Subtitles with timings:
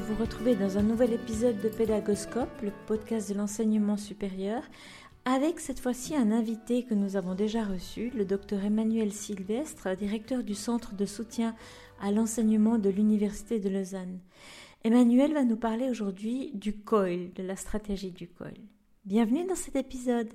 [0.00, 4.62] vous retrouver dans un nouvel épisode de Pédagoscope, le podcast de l'enseignement supérieur,
[5.24, 10.42] avec cette fois-ci un invité que nous avons déjà reçu, le docteur Emmanuel Sylvestre, directeur
[10.42, 11.54] du Centre de soutien
[12.00, 14.20] à l'enseignement de l'Université de Lausanne.
[14.84, 18.60] Emmanuel va nous parler aujourd'hui du COIL, de la stratégie du COIL.
[19.06, 20.28] Bienvenue dans cet épisode.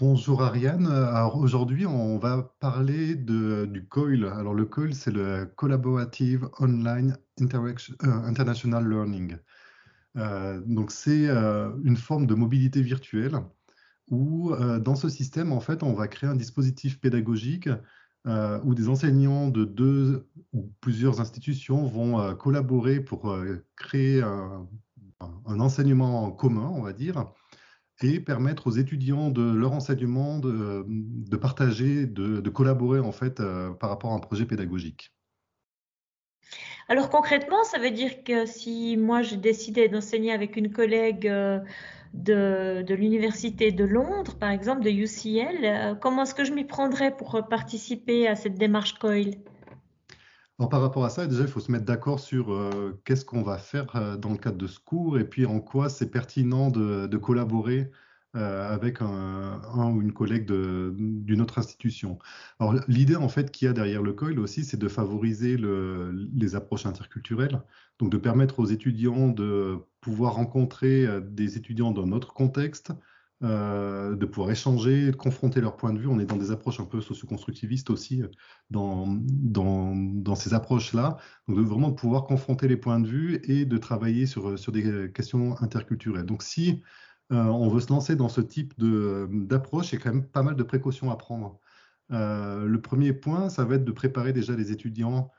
[0.00, 0.86] Bonjour Ariane.
[0.86, 4.24] Alors aujourd'hui, on va parler du COIL.
[4.24, 9.36] Alors le COIL, c'est le Collaborative Online Interaction, euh, International Learning.
[10.16, 13.40] Euh, donc c'est euh, une forme de mobilité virtuelle
[14.08, 17.68] où dans ce système, en fait, on va créer un dispositif pédagogique
[18.26, 23.36] où des enseignants de deux ou plusieurs institutions vont collaborer pour
[23.76, 24.66] créer un,
[25.46, 27.26] enseignement en commun, on va dire
[28.02, 33.70] et permettre aux étudiants de leur enseignement de, partager, de, de, collaborer en fait euh,
[33.70, 35.12] par rapport à un projet pédagogique.
[36.88, 41.60] Alors concrètement, ça veut dire que si moi j'ai décidé d'enseigner avec une collègue euh,
[42.14, 46.64] de, de l'université de Londres, par exemple de UCL, euh, comment est-ce que je m'y
[46.64, 49.36] prendrais pour participer à cette démarche COIL
[50.60, 53.40] alors, par rapport à ça, déjà, il faut se mettre d'accord sur euh, qu'est-ce qu'on
[53.40, 56.68] va faire euh, dans le cadre de ce cours et puis en quoi c'est pertinent
[56.68, 57.90] de, collaborer
[58.36, 62.18] euh, avec un, ou une collègue d'une autre institution.
[62.58, 66.54] Alors, l'idée, en fait, qu'il y a derrière le COIL aussi, c'est de favoriser les
[66.56, 67.62] approches interculturelles,
[67.98, 72.92] donc de permettre aux étudiants de pouvoir rencontrer des étudiants dans notre contexte,
[73.42, 76.06] euh, de pouvoir échanger, de confronter leurs points de vue.
[76.06, 78.28] On est dans des approches un peu socioconstructivistes aussi euh,
[78.68, 81.16] dans, dans, ces approches-là.
[81.48, 85.10] Donc de vraiment pouvoir confronter les points de vue et de travailler sur, sur des
[85.14, 86.26] questions interculturelles.
[86.26, 86.82] Donc si
[87.32, 90.42] euh, on veut se lancer dans ce type d'approche, il y a quand même pas
[90.42, 91.58] mal de précautions à prendre.
[92.10, 95.30] le premier point, ça va être de préparer déjà les étudiants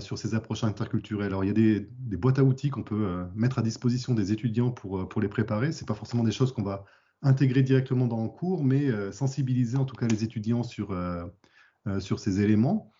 [0.00, 1.28] sur ces approches interculturelles.
[1.28, 4.70] Alors, il y a des, boîtes à outils qu'on peut mettre à disposition des étudiants
[4.70, 5.72] pour, pour les préparer.
[5.72, 6.84] Ce pas forcément des choses qu'on va
[7.22, 11.24] intégrer directement dans le cours, mais euh, sensibiliser en tout cas les étudiants sur, euh,
[11.86, 12.92] euh, sur ces éléments.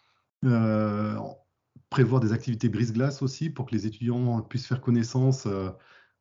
[1.91, 5.47] prévoir des activités brise-glace aussi pour que les étudiants puissent faire connaissance,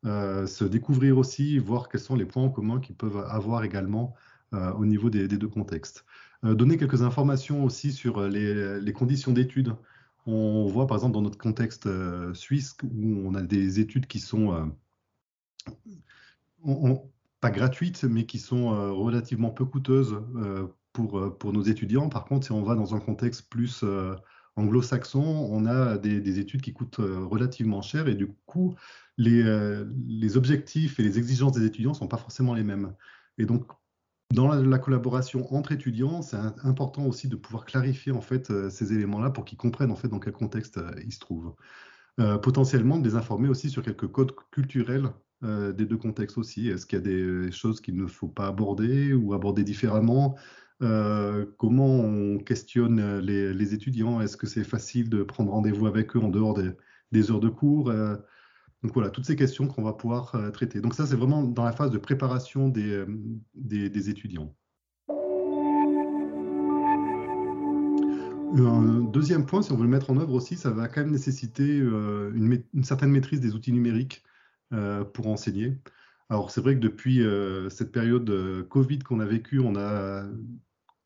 [0.04, 4.14] se découvrir aussi, voir quels sont les points en commun qu'ils peuvent avoir également
[4.52, 6.04] au niveau des, deux contextes.
[6.42, 9.74] donner quelques informations aussi sur les, conditions d'études.
[10.26, 11.88] On voit par exemple dans notre contexte
[12.34, 14.72] suisse où on a des études qui sont
[17.50, 22.08] gratuites, mais qui sont euh, relativement peu coûteuses euh, pour, euh, pour nos étudiants.
[22.08, 23.84] Par contre, si on va dans un contexte plus
[24.56, 28.74] anglo-saxon, on a des, études qui coûtent relativement cher et du coup,
[29.18, 29.44] les,
[30.06, 32.94] les, objectifs et les exigences des étudiants ne sont pas forcément les mêmes.
[33.36, 33.66] Et donc,
[34.32, 39.30] dans la, collaboration entre étudiants, c'est important aussi de pouvoir clarifier en fait ces éléments-là
[39.30, 41.54] pour qu'ils comprennent en fait dans quel contexte ils se trouvent.
[42.16, 45.10] potentiellement, de les informer aussi sur quelques codes culturels
[45.44, 46.68] euh, des deux contextes aussi.
[46.68, 50.34] Est-ce qu'il y a des choses qu'il ne faut pas aborder ou aborder différemment?
[50.82, 54.22] Euh, Comment on questionne les, étudiants?
[54.22, 56.58] Est-ce que c'est facile de prendre rendez-vous avec eux en dehors
[57.12, 57.90] des, heures de cours?
[57.90, 58.16] Euh,
[58.82, 60.80] Donc voilà, toutes ces questions qu'on va pouvoir traiter.
[60.80, 63.04] Donc ça, c'est vraiment dans la phase de préparation des,
[64.08, 64.54] étudiants.
[68.56, 71.10] Un deuxième point, si on veut le mettre en œuvre aussi, ça va quand même
[71.10, 74.22] nécessiter une, certaine maîtrise des outils numériques.
[74.24, 74.35] euh,
[75.12, 75.78] pour enseigner.
[76.28, 80.26] Alors c'est vrai que depuis euh, cette période euh, Covid qu'on a vécue, on a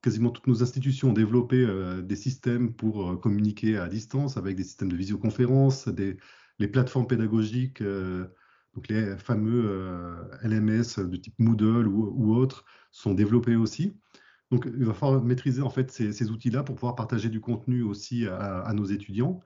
[0.03, 1.67] quasiment toutes nos institutions ont développé
[2.03, 6.17] des systèmes pour communiquer à distance avec des systèmes de visioconférence, des,
[6.59, 13.93] les plateformes pédagogiques, donc les fameux LMS de type Moodle ou, autres sont développés aussi.
[14.51, 18.27] Donc il va falloir maîtriser en fait ces, outils-là pour pouvoir partager du contenu aussi
[18.27, 19.43] à nos étudiants.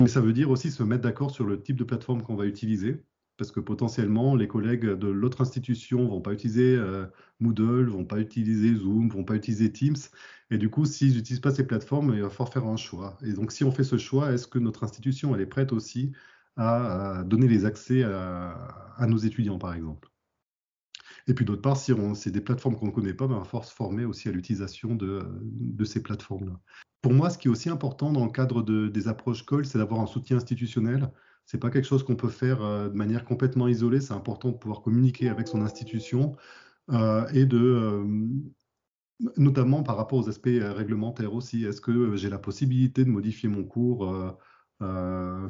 [0.00, 2.46] Mais ça veut dire aussi se mettre d'accord sur le type de plateforme qu'on va
[2.46, 3.04] utiliser,
[3.36, 7.06] parce que potentiellement, les collègues de l'autre institution vont pas utiliser euh,
[7.40, 9.96] Moodle, vont pas utiliser Zoom, vont pas utiliser Teams.
[10.50, 13.18] Et du coup, s'ils n'utilisent pas ces plateformes, il va falloir faire un choix.
[13.22, 16.12] Et donc, si on fait ce choix, est-ce que notre institution, elle est prête aussi
[16.56, 20.10] à, donner les accès à, nos étudiants, par exemple?
[21.26, 23.44] Et puis, d'autre part, si c'est des plateformes qu'on ne connaît pas, ben, il va
[23.44, 26.60] falloir se former aussi à l'utilisation de ces plateformes-là.
[27.04, 30.00] Pour moi, ce qui est aussi important dans le cadre des approches COL, c'est d'avoir
[30.00, 31.10] un soutien institutionnel.
[31.44, 34.00] Ce n'est pas quelque chose qu'on peut faire euh, de manière complètement isolée.
[34.00, 36.34] C'est important de pouvoir communiquer avec son institution
[36.92, 38.06] euh, et de, euh,
[39.36, 41.66] notamment par rapport aux aspects réglementaires aussi.
[41.66, 44.38] Est-ce que j'ai la possibilité de modifier mon cours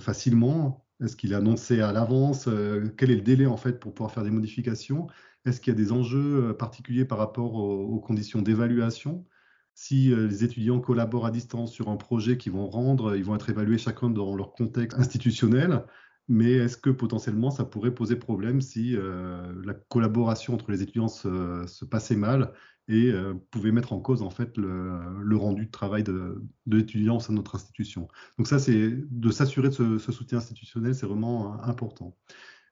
[0.00, 0.84] facilement?
[1.00, 2.48] Est-ce qu'il est annoncé à l'avance?
[2.96, 5.06] Quel est le délai en fait pour pouvoir faire des modifications?
[5.44, 9.24] Est-ce qu'il y a des enjeux particuliers par rapport aux, conditions d'évaluation?
[9.74, 13.50] Si les étudiants collaborent à distance sur un projet qu'ils vont rendre, ils vont être
[13.50, 15.84] évalués chacun dans leur contexte institutionnel
[16.28, 21.08] mais est-ce que potentiellement ça pourrait poser problème si euh, la collaboration entre les étudiants
[21.08, 22.52] se, passait mal
[22.88, 27.20] et euh, pouvait mettre en cause en fait le, rendu de travail de, l'étudiant au
[27.20, 28.08] sein de notre institution?
[28.38, 32.16] Donc ça, c'est de s'assurer de ce, soutien institutionnel, c'est vraiment important.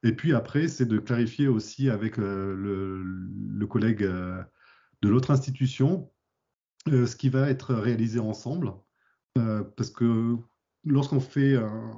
[0.02, 6.10] Et puis après, c'est de clarifier aussi avec euh, le, collègue de l'autre institution
[6.86, 8.72] ce qui va être réalisé ensemble,
[9.34, 10.36] parce que
[10.84, 11.56] lorsqu'on fait,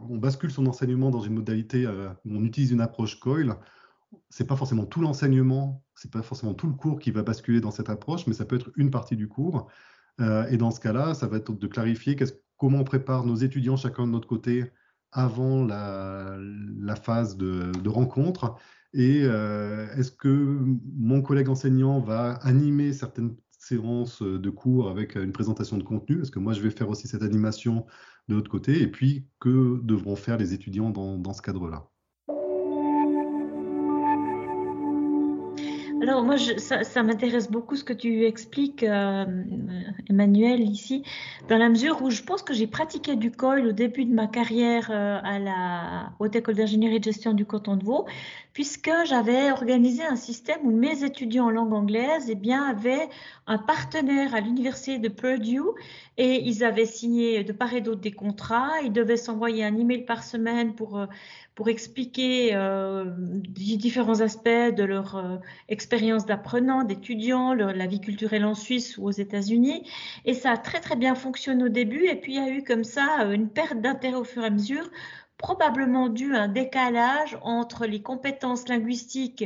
[0.08, 3.54] on bascule son enseignement dans une modalité euh, où on utilise une approche COIL,
[4.30, 7.70] c'est pas forcément tout l'enseignement, c'est pas forcément tout le cours qui va basculer dans
[7.70, 9.68] cette approche, mais ça peut être une partie du cours.
[10.20, 12.16] Euh, et dans ce cas-là, ça va être de clarifier
[12.56, 14.70] comment on prépare nos étudiants chacun de notre côté
[15.10, 16.38] avant la,
[17.02, 18.56] phase de, rencontre
[18.92, 20.58] et euh, est-ce que
[20.96, 26.30] mon collègue enseignant va animer certaines séances de cours avec une présentation de contenu Est-ce
[26.30, 27.86] que moi je vais faire aussi cette animation
[28.28, 31.88] de l'autre côté Et puis, que devront faire les étudiants dans, ce cadre-là.
[36.02, 39.24] Alors moi, ça, m'intéresse beaucoup ce que tu expliques, euh,
[40.10, 41.02] Emmanuel, ici,
[41.48, 44.26] dans la mesure où je pense que j'ai pratiqué du COIL au début de ma
[44.26, 48.04] carrière euh, à la Haute École d'ingénierie et de gestion du canton de Vaud,
[48.54, 53.08] puisque j'avais organisé un système où mes étudiants en langue anglaise eh bien, avaient
[53.46, 55.60] un partenaire à l'université de Purdue
[56.16, 58.80] et ils avaient signé de part et d'autre des contrats.
[58.84, 61.06] Ils devaient s'envoyer un email par semaine pour euh,
[61.54, 65.36] pour expliquer euh, différents aspects de leur euh,
[65.68, 69.88] expérience d'apprenant, d'étudiant, la vie culturelle en Suisse ou aux États-Unis.
[70.24, 72.06] Et ça a très très bien fonctionné au début.
[72.06, 74.46] Et puis il y a eu comme ça euh, une perte d'intérêt au fur et
[74.46, 74.90] à mesure
[75.38, 79.44] probablement dû à un décalage entre les compétences linguistiques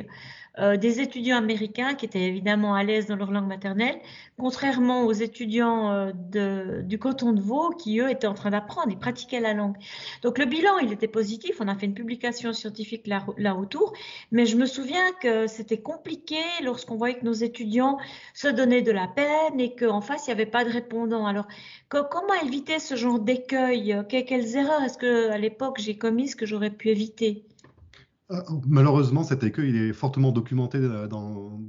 [0.58, 4.00] euh, des étudiants américains qui étaient évidemment à l'aise dans leur langue maternelle,
[4.38, 8.88] contrairement aux étudiants euh, de, du canton de Vaud qui, eux, étaient en train d'apprendre,
[8.90, 9.76] ils pratiquaient la langue.
[10.22, 13.92] Donc le bilan, il était positif, on a fait une publication scientifique là, là autour,
[14.32, 17.98] mais je me souviens que c'était compliqué lorsqu'on voyait que nos étudiants
[18.34, 21.26] se donnaient de la peine et qu'en face, il n'y avait pas de répondant.
[21.26, 21.46] Alors,
[21.88, 26.70] comment éviter ce genre d'écueil Quelles erreurs est-ce que à l'époque j'ai commises que j'aurais
[26.70, 27.44] pu éviter?
[27.57, 27.57] euh,
[28.66, 31.60] malheureusement, cet écueil il est fortement documenté euh, dans,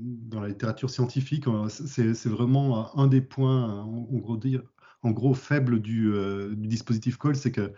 [0.42, 1.48] la littérature scientifique.
[1.48, 3.84] Euh, c'est vraiment un des points,
[5.02, 6.14] en gros, faibles du,
[6.56, 7.74] dispositif COL, c'est que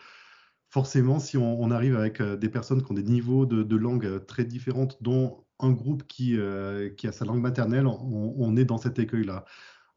[0.70, 5.02] forcément, si on, arrive avec des personnes qui ont des niveaux de, langue très différentes,
[5.02, 9.46] dont un groupe qui, a sa langue maternelle, on, est dans cet écueil-là.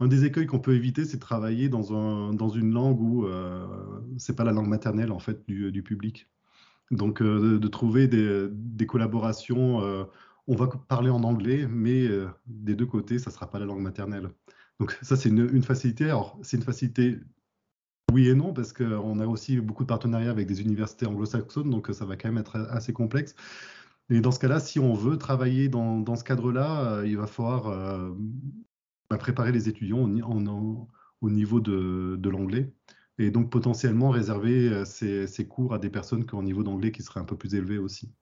[0.00, 3.26] Un des écueils qu'on peut éviter, c'est de travailler dans, un, dans une langue où
[3.26, 3.66] euh,
[4.18, 6.28] c'est pas la langue maternelle en fait du public.
[6.90, 9.82] Donc, euh, de, trouver des, collaborations.
[9.82, 10.04] Euh,
[10.46, 13.64] on va parler en anglais, mais euh, des deux côtés, ça ne sera pas la
[13.64, 14.30] langue maternelle.
[14.80, 16.04] Donc, ça, c'est une, facilité.
[16.04, 17.18] Alors, c'est une facilité
[18.12, 21.88] oui et non, parce qu'on a aussi beaucoup de partenariats avec des universités anglo-saxonnes, donc
[21.92, 23.34] ça va quand même être assez complexe.
[24.10, 27.74] Et dans ce cas-là, si on veut travailler dans, ce cadre-là, il va falloir
[29.10, 32.72] bah, préparer les étudiants au, niveau de l'anglais
[33.18, 36.92] et donc potentiellement réserver euh, ces, cours à des personnes qui ont un niveau d'anglais
[36.92, 38.12] qui serait un peu plus élevé aussi.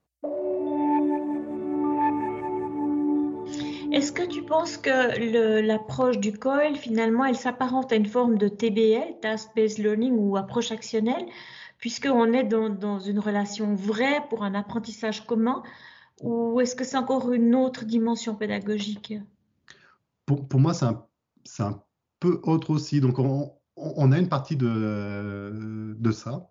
[3.91, 8.49] Est-ce que tu penses que l'approche du COIL, finalement, elle s'apparente à une forme de
[8.49, 11.27] TBL, Task-Based Learning ou approche actionnelle,
[11.79, 15.63] puisqu'on est dans, une relation vraie pour un apprentissage commun,
[16.23, 19.15] ou est-ce que c'est encore une autre dimension pédagogique?
[20.25, 21.05] Pour, pour, moi, c'est un,
[21.59, 21.83] un,
[22.19, 23.01] peu autre aussi.
[23.03, 26.51] Donc, on, on a une partie de, de ça.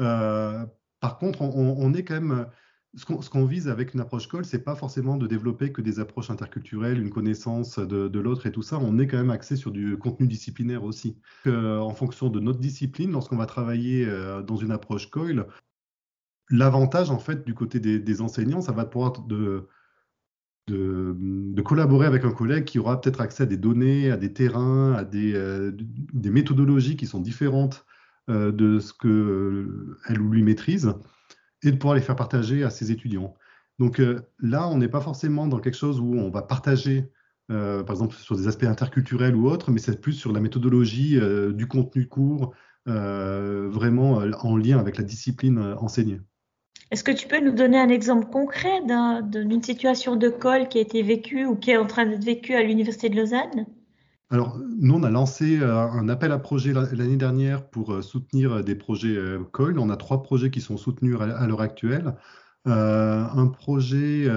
[0.00, 0.66] Euh,
[1.00, 2.46] par contre, on, est quand même.
[2.94, 6.30] Ce qu'on vise avec une approche call, c'est pas forcément de développer que des approches
[6.30, 8.78] interculturelles, une connaissance de, l'autre et tout ça.
[8.78, 11.18] On est quand même axé sur du contenu disciplinaire aussi.
[11.46, 15.46] en fonction de notre discipline, lorsqu'on va travailler euh, dans une approche COIL,
[16.50, 19.68] l'avantage en fait du côté des, des, enseignants, ça va pouvoir de,
[20.68, 24.92] de, collaborer avec un collègue qui aura peut-être accès à des données, à des terrains,
[24.94, 25.72] à des, euh,
[26.14, 27.84] méthodologies qui sont différentes
[28.30, 30.92] euh, de ce qu'elle euh, ou lui maîtrise,
[31.62, 33.34] et de pouvoir les faire partager à ses étudiants.
[33.78, 34.02] Donc
[34.40, 37.12] là, on n'est pas forcément dans quelque chose où on va partager,
[37.46, 41.16] par exemple, sur des aspects interculturels ou autres, mais c'est plus sur la méthodologie
[41.54, 42.54] du contenu court,
[42.86, 46.20] vraiment en lien avec la discipline enseignée.
[46.90, 48.80] Est-ce que tu peux nous donner un exemple concret
[49.22, 52.54] d'une situation de col qui a été vécue ou qui est en train d'être vécue
[52.54, 53.66] à l'Université de Lausanne?
[54.30, 58.62] Alors, nous, on a lancé euh, un appel à projet l'année dernière pour euh, soutenir
[58.62, 59.78] des projets euh, COIL.
[59.78, 62.14] On a trois projets qui sont soutenus à l'heure actuelle.
[62.66, 64.28] un projet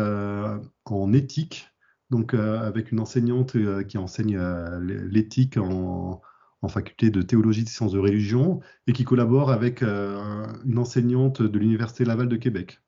[0.85, 1.67] en éthique,
[2.09, 4.39] donc avec une enseignante qui enseigne
[4.79, 6.21] l'éthique en,
[6.61, 11.59] en faculté de théologie de sciences de religion et qui collabore avec une enseignante de
[11.59, 12.81] l'Université Laval de Québec.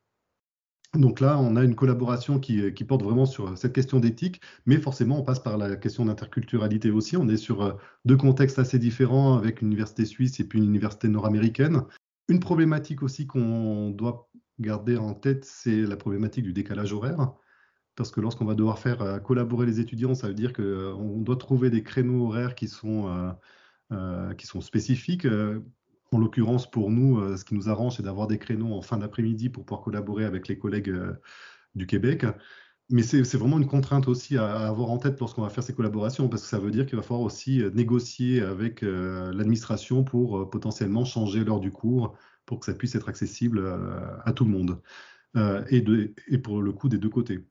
[0.94, 4.78] Donc là, on a une collaboration qui, qui porte vraiment sur cette question d'éthique, mais
[4.78, 7.18] forcément, on passe par la question d'interculturalité aussi.
[7.18, 11.08] On est sur deux contextes assez différents avec une université suisse et puis une université
[11.08, 11.82] nord-américaine.
[12.30, 17.34] Une problématique aussi qu'on doit garder en tête, c'est la problématique du décalage horaire.
[17.96, 21.24] Parce que lorsqu'on va devoir faire euh, collaborer les étudiants, ça veut dire qu'on euh,
[21.24, 23.32] doit trouver des créneaux horaires qui sont, euh,
[24.38, 25.28] qui sont spécifiques.
[26.12, 29.50] En l'occurrence, pour nous, ce qui nous arrange, c'est d'avoir des créneaux en fin d'après-midi
[29.50, 30.94] pour pouvoir collaborer avec les collègues
[31.76, 32.26] du Québec.
[32.90, 36.30] Mais c'est vraiment une contrainte aussi à, avoir en tête lorsqu'on va faire ces collaborations,
[36.30, 41.44] parce que ça veut dire qu'il va falloir aussi négocier avec l'administration pour potentiellement changer
[41.44, 43.64] l'heure du cours pour que ça puisse être accessible
[44.26, 44.82] à tout le monde,
[45.72, 45.84] et,
[46.28, 47.44] et pour le coup des deux côtés.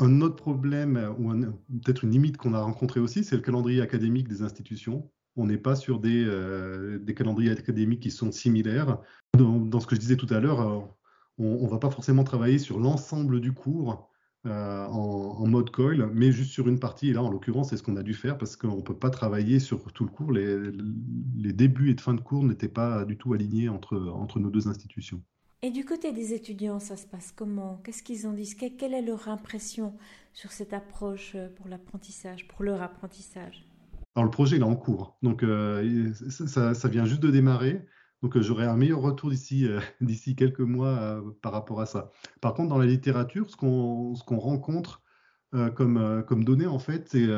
[0.00, 1.30] Un autre problème, ou
[1.80, 5.10] peut-être une limite qu'on a rencontré aussi, c'est le calendrier académique des institutions.
[5.36, 8.98] On n'est pas sur des, euh, calendriers académiques qui sont similaires.
[9.36, 10.80] Dans, ce que je disais tout à l'heure, euh,
[11.38, 14.10] on ne va pas forcément travailler sur l'ensemble du cours
[14.46, 17.10] euh, en, mode coil, mais juste sur une partie.
[17.10, 19.10] Et là, en l'occurrence, c'est ce qu'on a dû faire parce qu'on ne peut pas
[19.10, 20.32] travailler sur tout le cours.
[20.32, 24.66] Les, débuts et de fin de cours n'étaient pas du tout alignés entre nos deux
[24.66, 25.22] institutions.
[25.62, 27.82] Et du côté des étudiants, ça se passe comment?
[27.84, 28.54] Qu'est-ce qu'ils en disent?
[28.54, 29.94] Quelle est leur impression
[30.32, 33.66] sur cette approche euh, pour l'apprentissage, pour leur apprentissage?
[34.14, 37.86] Alors le projet il est en cours, donc euh, ça, vient juste de démarrer.
[38.22, 39.68] Donc euh, j'aurai un meilleur retour d'ici
[40.36, 42.10] quelques mois par rapport à ça.
[42.40, 45.02] Par contre, dans la littérature, ce qu'on ce qu'on rencontre
[45.74, 47.28] comme comme données en fait, c'est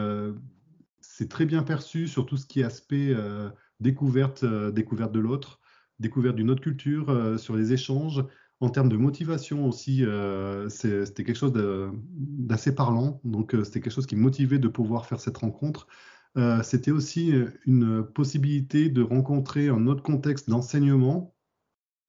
[1.01, 3.15] c'est très bien perçu sur tout ce qui est aspect
[3.81, 5.62] découverte découverte de l'autre
[6.03, 8.23] découverte d'une autre culture, euh, sur les échanges.
[8.61, 13.21] En termes de motivation aussi, euh, c'était quelque chose d'assez parlant.
[13.25, 15.87] Donc, euh, c'était quelque chose qui motivait de pouvoir faire cette rencontre.
[16.63, 17.35] c'était aussi
[17.67, 21.35] une possibilité de rencontrer un autre contexte d'enseignement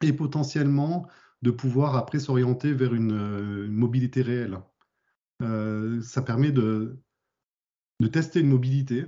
[0.02, 1.08] et potentiellement
[1.42, 4.60] de pouvoir après s'orienter vers une, mobilité réelle.
[6.02, 6.98] ça permet de
[8.14, 9.06] tester une mobilité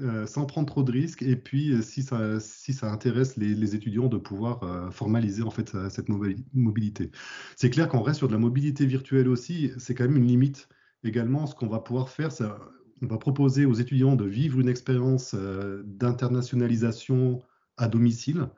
[0.00, 1.22] euh, sans prendre trop de risques.
[1.22, 5.50] Et puis, euh, si ça, si ça intéresse les, étudiants, de pouvoir euh, formaliser en
[5.50, 7.10] fait cette mobilité.
[7.56, 9.72] C'est clair qu'on reste sur de la mobilité virtuelle aussi.
[9.78, 10.68] C'est quand même une limite.
[11.02, 12.44] Également, ce qu'on va pouvoir faire, c'est
[13.02, 15.34] on va proposer aux étudiants de vivre une expérience
[15.84, 17.40] d'internationalisation
[17.76, 18.48] à domicile,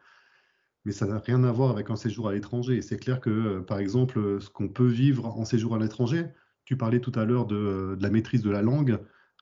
[0.86, 2.80] mais ça n'a rien à voir avec un séjour à l'étranger.
[2.80, 6.24] C'est clair que, par exemple, ce qu'on peut vivre en séjour à l'étranger,
[6.64, 8.98] tu parlais tout à l'heure de, la maîtrise de la langue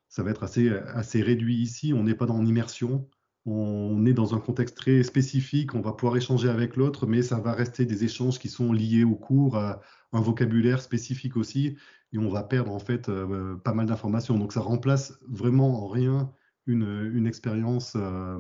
[0.08, 1.92] ça va être assez, assez réduit ici.
[1.92, 3.08] On n'est pas dans l'immersion.
[3.46, 5.74] On est dans un contexte très spécifique.
[5.74, 9.04] On va pouvoir échanger avec l'autre, mais ça va rester des échanges qui sont liés
[9.04, 9.80] au cours, à
[10.12, 11.76] un vocabulaire spécifique aussi.
[12.12, 14.38] Et on va perdre en fait euh, pas mal d'informations.
[14.38, 16.32] Donc ça remplace vraiment en rien
[16.66, 18.38] une, une expérience euh,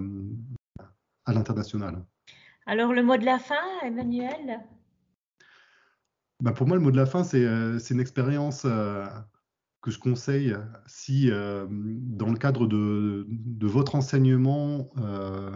[1.24, 2.04] à l'international.
[2.66, 4.60] Alors le mot de la fin, Emmanuel?
[6.40, 8.66] Bah, Pour moi, le mot de la fin, c'est euh, une expérience
[9.80, 10.56] que je conseille
[10.86, 13.26] si, euh, dans le cadre de,
[13.62, 15.50] votre enseignement, euh,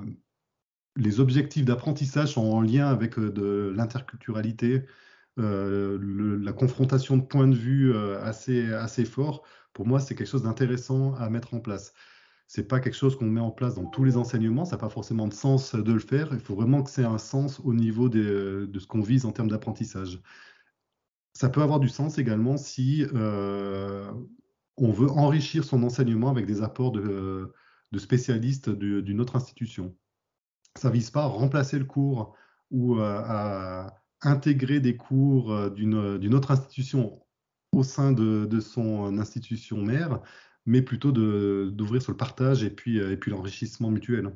[0.97, 4.85] les objectifs d'apprentissage sont en lien avec euh, de l'interculturalité,
[5.39, 11.15] la confrontation de points de vue assez, assez fort, pour moi, c'est quelque chose d'intéressant
[11.15, 11.95] à mettre en place.
[12.49, 14.91] C'est pas quelque chose qu'on met en place dans tous les enseignements, ça n'a pas
[14.91, 16.29] forcément de sens de le faire.
[16.33, 19.49] Il faut vraiment que c'est un sens au niveau de ce qu'on vise en termes
[19.49, 20.21] d'apprentissage.
[21.35, 24.13] Ça peut avoir du sens également si euh,
[24.77, 27.53] on veut enrichir son enseignement avec des apports de,
[27.97, 29.95] spécialistes d'une autre institution.
[30.77, 32.35] Ça ne vise pas à remplacer le cours
[32.71, 37.21] ou à, intégrer des cours euh, d'une autre institution
[37.73, 40.21] au sein de, son institution mère,
[40.67, 44.33] mais plutôt d'ouvrir sur le partage et puis l'enrichissement mutuel.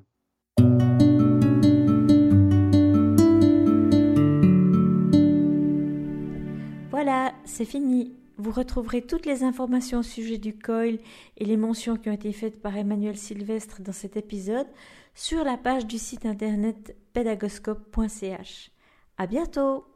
[7.57, 8.13] C'est fini.
[8.37, 10.99] Vous retrouverez toutes les informations au sujet du COIL
[11.39, 14.67] et les mentions qui ont été faites par Emmanuel Sylvestre dans cet épisode
[15.15, 18.71] sur la page du site internet pédagoscope.ch.
[19.17, 19.87] À bientôt!